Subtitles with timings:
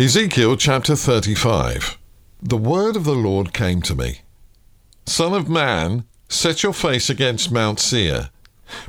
[0.00, 1.98] Ezekiel chapter 35.
[2.40, 4.20] The word of the Lord came to me.
[5.04, 8.30] Son of man, set your face against Mount Seir,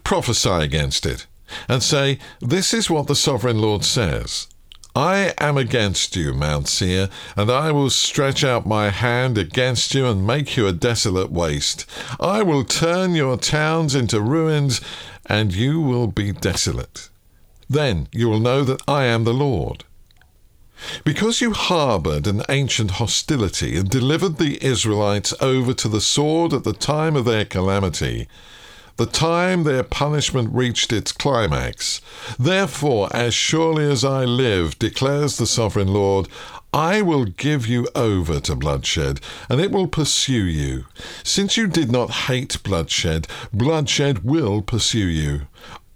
[0.05, 1.27] prophesy against it,
[1.67, 4.47] and say, This is what the sovereign Lord says.
[4.95, 10.07] I am against you, Mount Seir, and I will stretch out my hand against you
[10.07, 11.85] and make you a desolate waste.
[12.21, 14.79] I will turn your towns into ruins,
[15.25, 17.09] and you will be desolate.
[17.69, 19.83] Then you will know that I am the Lord.
[21.03, 26.63] Because you harboured an ancient hostility and delivered the Israelites over to the sword at
[26.63, 28.27] the time of their calamity,
[28.97, 32.01] the time their punishment reached its climax.
[32.37, 36.27] Therefore, as surely as I live, declares the sovereign Lord,
[36.73, 40.85] I will give you over to bloodshed, and it will pursue you.
[41.23, 45.41] Since you did not hate bloodshed, bloodshed will pursue you.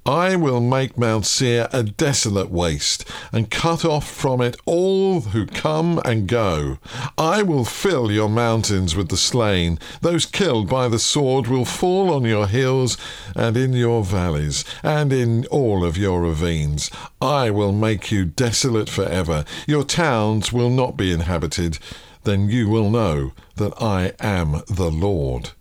[0.08, 5.48] I will make Mount Seir a desolate waste, and cut off from it all who
[5.48, 6.78] come and go.
[7.18, 9.80] I will fill your mountains with the slain.
[10.02, 12.98] Those killed by the sword will fall on your hills
[13.36, 16.92] and in your valleys, and in all of your ravines.
[17.20, 19.44] I will make you desolate forever.
[19.66, 21.80] Your towns will not be inhabited.
[22.26, 25.52] Then you will know that I am the Lord.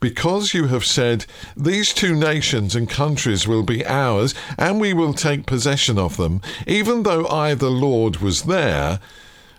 [0.00, 5.14] Because you have said, These two nations and countries will be ours, and we will
[5.14, 9.00] take possession of them, even though I, the Lord, was there.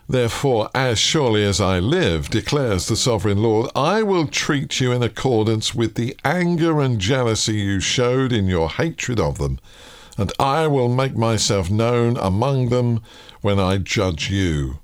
[0.10, 5.04] Therefore, as surely as I live, declares the sovereign Lord, I will treat you in
[5.04, 9.60] accordance with the anger and jealousy you showed in your hatred of them,
[10.18, 13.02] and I will make myself known among them
[13.42, 14.80] when I judge you.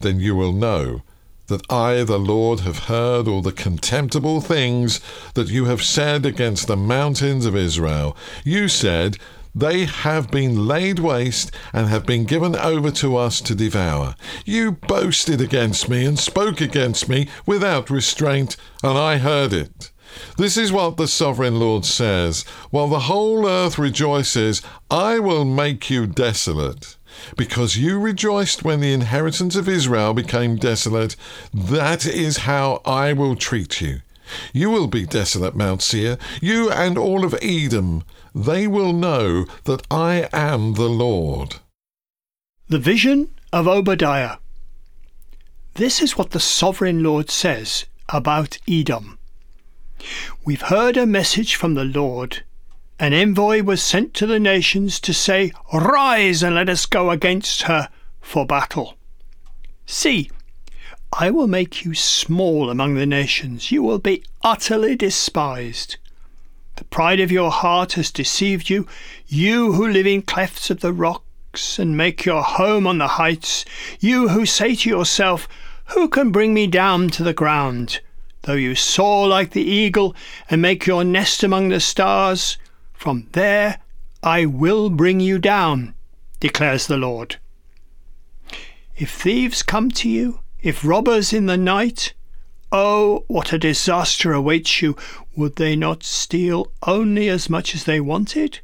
[0.00, 1.02] Then you will know
[1.48, 5.00] that I, the Lord, have heard all the contemptible things
[5.34, 8.16] that you have said against the mountains of Israel.
[8.44, 9.16] You said,
[9.54, 14.14] They have been laid waste and have been given over to us to devour.
[14.44, 19.90] You boasted against me and spoke against me without restraint, and I heard it.
[20.36, 24.60] This is what the sovereign Lord says While the whole earth rejoices,
[24.90, 26.97] I will make you desolate.
[27.36, 31.16] Because you rejoiced when the inheritance of Israel became desolate,
[31.52, 34.00] that is how I will treat you.
[34.52, 38.04] You will be desolate, Mount Seir, you and all of Edom.
[38.34, 41.56] They will know that I am the Lord.
[42.68, 44.36] The vision of Obadiah.
[45.74, 49.18] This is what the sovereign Lord says about Edom.
[50.44, 52.42] We've heard a message from the Lord
[53.00, 57.62] an envoy was sent to the nations to say, Rise and let us go against
[57.62, 57.88] her
[58.20, 58.96] for battle.
[59.86, 60.30] See,
[61.12, 63.70] I will make you small among the nations.
[63.70, 65.96] You will be utterly despised.
[66.76, 68.86] The pride of your heart has deceived you,
[69.26, 73.64] you who live in clefts of the rocks and make your home on the heights,
[74.00, 75.48] you who say to yourself,
[75.86, 78.00] Who can bring me down to the ground?
[78.42, 80.14] Though you soar like the eagle
[80.50, 82.58] and make your nest among the stars,
[82.98, 83.78] from there
[84.24, 85.94] I will bring you down,
[86.40, 87.36] declares the Lord.
[88.96, 92.12] If thieves come to you, if robbers in the night,
[92.72, 94.96] oh, what a disaster awaits you!
[95.36, 98.58] Would they not steal only as much as they wanted?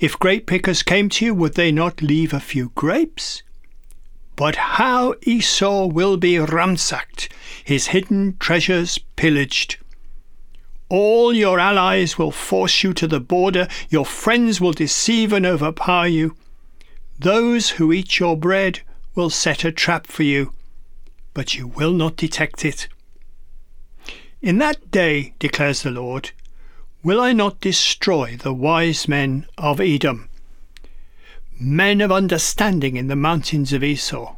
[0.00, 3.42] If grape pickers came to you, would they not leave a few grapes?
[4.36, 7.28] But how Esau will be ransacked,
[7.62, 9.76] his hidden treasures pillaged.
[10.88, 16.06] All your allies will force you to the border, your friends will deceive and overpower
[16.06, 16.36] you.
[17.18, 18.80] Those who eat your bread
[19.14, 20.52] will set a trap for you,
[21.34, 22.88] but you will not detect it.
[24.40, 26.30] In that day, declares the Lord,
[27.02, 30.28] will I not destroy the wise men of Edom,
[31.58, 34.36] men of understanding in the mountains of Esau.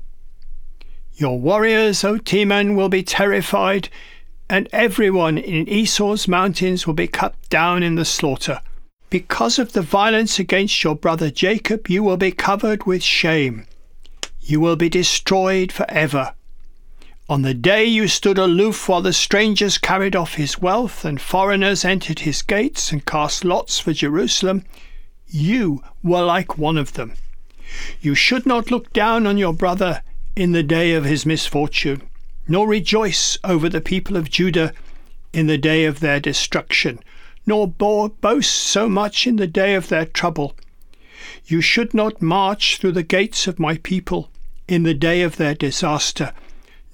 [1.14, 3.88] Your warriors, O Teman, will be terrified,
[4.50, 8.60] and everyone in Esau's mountains will be cut down in the slaughter.
[9.10, 13.66] Because of the violence against your brother Jacob, you will be covered with shame.
[14.40, 16.34] You will be destroyed forever.
[17.30, 21.84] On the day you stood aloof while the strangers carried off his wealth and foreigners
[21.84, 24.64] entered his gates and cast lots for Jerusalem,
[25.26, 27.12] you were like one of them.
[28.00, 30.02] You should not look down on your brother
[30.36, 32.07] in the day of his misfortune,
[32.48, 34.72] nor rejoice over the people of Judah
[35.32, 36.98] in the day of their destruction,
[37.46, 40.56] nor boast so much in the day of their trouble.
[41.46, 44.30] You should not march through the gates of my people
[44.66, 46.32] in the day of their disaster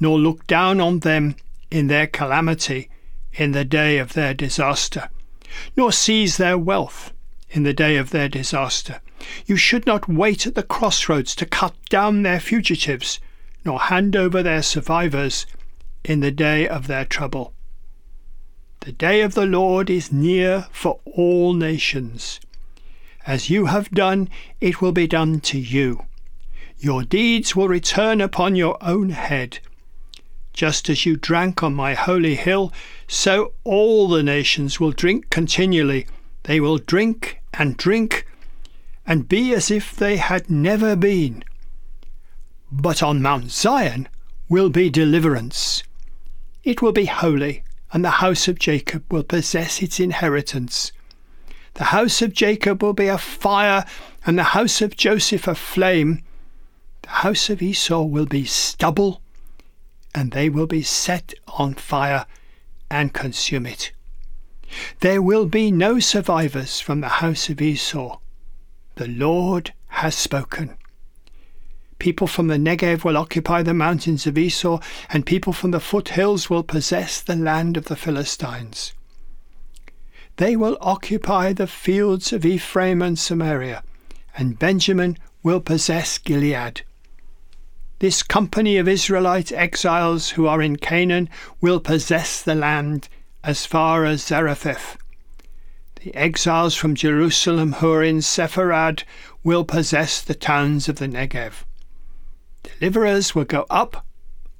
[0.00, 1.36] nor look down on them
[1.70, 2.88] in their calamity
[3.32, 5.08] in the day of their disaster,
[5.76, 7.12] nor seize their wealth
[7.50, 9.00] in the day of their disaster.
[9.46, 13.20] You should not wait at the crossroads to cut down their fugitives,
[13.64, 15.46] nor hand over their survivors
[16.04, 17.54] in the day of their trouble.
[18.80, 22.40] The day of the Lord is near for all nations.
[23.26, 24.28] As you have done,
[24.60, 26.04] it will be done to you.
[26.78, 29.60] Your deeds will return upon your own head.
[30.52, 32.72] Just as you drank on my holy hill,
[33.08, 36.06] so all the nations will drink continually.
[36.42, 38.26] They will drink and drink
[39.06, 41.42] and be as if they had never been.
[42.76, 44.08] But on Mount Zion
[44.48, 45.84] will be deliverance.
[46.64, 47.62] It will be holy,
[47.92, 50.90] and the house of Jacob will possess its inheritance.
[51.74, 53.84] The house of Jacob will be a fire,
[54.26, 56.24] and the house of Joseph a flame.
[57.02, 59.22] The house of Esau will be stubble,
[60.12, 62.26] and they will be set on fire
[62.90, 63.92] and consume it.
[64.98, 68.18] There will be no survivors from the house of Esau.
[68.96, 70.76] The Lord has spoken.
[71.98, 76.50] People from the Negev will occupy the mountains of Esau, and people from the foothills
[76.50, 78.92] will possess the land of the Philistines.
[80.36, 83.82] They will occupy the fields of Ephraim and Samaria,
[84.36, 86.82] and Benjamin will possess Gilead.
[88.00, 91.30] This company of Israelite exiles who are in Canaan
[91.60, 93.08] will possess the land
[93.44, 94.98] as far as Zarephath.
[96.02, 99.04] The exiles from Jerusalem who are in Sepharad
[99.42, 101.64] will possess the towns of the Negev.
[102.64, 104.04] Deliverers will go up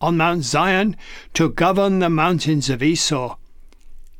[0.00, 0.96] on Mount Zion
[1.34, 3.36] to govern the mountains of Esau,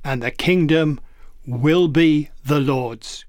[0.03, 1.01] and the kingdom
[1.47, 3.25] will be the Lord's.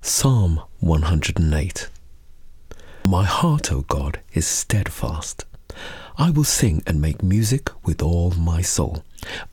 [0.00, 1.88] Psalm 108
[3.06, 5.44] my heart, O God, is steadfast.
[6.18, 9.04] I will sing and make music with all my soul.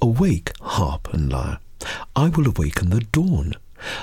[0.01, 1.59] Awake, harp and lyre.
[2.15, 3.53] I will awaken the dawn.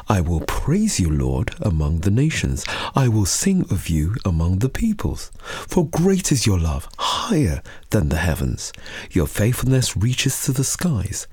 [0.08, 2.64] I will praise you, Lord, among the nations.
[2.94, 5.30] I will sing of you among the peoples.
[5.40, 8.72] For great is your love, higher than the heavens.
[9.10, 11.26] Your faithfulness reaches to the skies.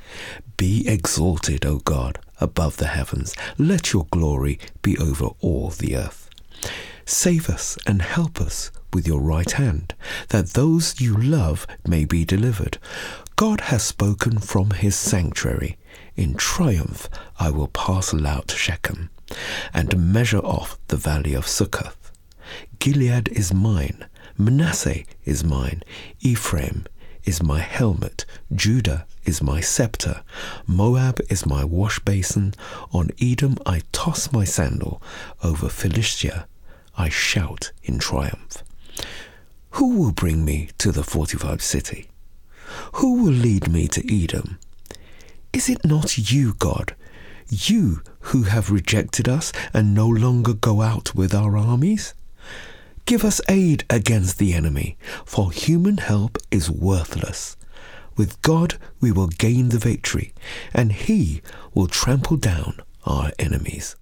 [0.58, 3.36] Be exalted, O God, above the heavens.
[3.58, 6.30] Let your glory be over all the earth.
[7.06, 9.94] Save us and help us with your right hand,
[10.30, 12.78] that those you love may be delivered.
[13.36, 15.78] God has spoken from his sanctuary.
[16.16, 17.08] In triumph
[17.40, 19.10] I will parcel out Shechem,
[19.74, 22.12] and measure off the valley of Succoth.
[22.80, 24.06] Gilead is mine,
[24.38, 25.84] Manasseh is mine,
[26.22, 26.86] Ephraim
[27.26, 28.26] is my helmet,
[28.56, 30.24] Judah is my scepter,
[30.66, 32.54] Moab is my wash basin,
[32.92, 35.02] on Edom I toss my sandal,
[35.44, 36.48] over Philistia
[36.98, 38.64] I shout in triumph.
[39.78, 42.10] Who will bring me to the fortified city?
[42.94, 44.58] Who will lead me to Edom?
[45.54, 46.96] Is it not you, God,
[47.48, 52.16] you who have rejected us and no longer go out with our armies?
[53.06, 57.56] Give us aid against the enemy, for human help is worthless.
[58.16, 60.34] With God we will gain the victory,
[60.74, 61.44] and He
[61.76, 63.96] will trample down our enemies.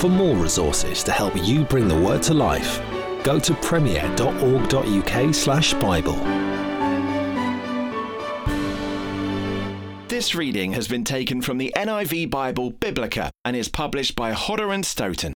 [0.00, 2.78] For more resources to help you bring the word to life,
[3.22, 6.48] go to premier.org.uk/slash Bible.
[10.08, 14.72] This reading has been taken from the NIV Bible Biblica and is published by Hodder
[14.72, 15.26] and Stoughton.